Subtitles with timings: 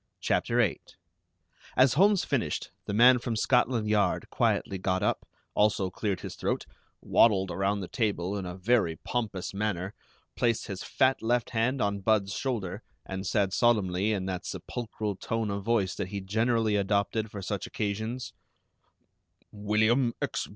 [0.19, 0.81] CHAPTER VIII
[1.77, 6.65] As Holmes finished, the man from Scotland Yard quietly got up, also cleared his throat,
[7.03, 9.93] waddled around the table in a very pompous manner,
[10.35, 15.51] placed his fat left hand on Budd's shoulder, and said solemnly, in that sepulchral tone
[15.51, 18.33] of voice that he generally adopted for such occasions:
[19.51, 20.47] "William X.